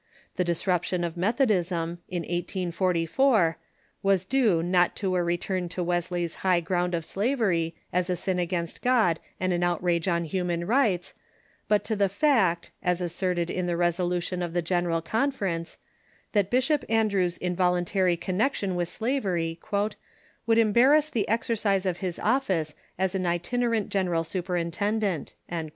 The 0.35 0.43
disruption 0.43 1.03
of 1.03 1.15
Methodism, 1.15 1.99
in 2.09 2.23
1844, 2.23 2.75
THE 2.81 3.49
ANTISL 3.53 3.53
AVERY 3.53 3.59
REFORM 4.01 4.01
593 4.01 4.09
•was 4.09 4.25
due 4.57 4.63
not 4.63 4.95
to 4.95 5.15
a 5.15 5.23
return 5.23 5.69
to 5.69 5.83
Wesley's 5.83 6.35
high 6.41 6.59
ground 6.59 6.95
of 6.95 7.05
slavery 7.05 7.75
as 7.93 8.09
a 8.09 8.15
sin 8.15 8.39
against 8.39 8.81
God 8.81 9.19
and 9.39 9.53
an 9.53 9.61
outrage 9.61 10.07
on 10.07 10.23
human 10.25 10.65
rights, 10.65 11.13
but 11.67 11.83
to 11.83 11.95
the 11.95 12.09
fact, 12.09 12.71
as 12.81 12.99
asserted 12.99 13.51
in 13.51 13.67
the 13.67 13.77
Resolution 13.77 14.41
of 14.41 14.53
the 14.53 14.63
General 14.63 15.03
Conference, 15.03 15.77
that 16.31 16.49
Bishop 16.49 16.83
Andrew's 16.89 17.37
involuntary 17.37 18.17
connection 18.17 18.73
with 18.75 18.89
slavery" 18.89 19.59
would 20.47 20.57
embarrass 20.57 21.11
the 21.11 21.29
exercise 21.29 21.85
of 21.85 21.97
his 21.97 22.17
office 22.17 22.73
as 22.97 23.13
an 23.13 23.27
itinerant 23.27 23.89
gen 23.89 24.07
eral 24.07 24.25
superintendent." 24.25 25.35